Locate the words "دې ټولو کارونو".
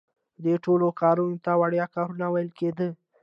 0.43-1.37